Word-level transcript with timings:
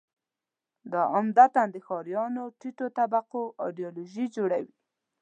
دا 0.91 1.01
عمدتاً 1.15 1.63
د 1.71 1.75
ښاریانو 1.87 2.43
ټیټو 2.59 2.87
طبقو 2.97 3.43
ایدیالوژي 3.65 4.25
جوړوي. 4.35 4.73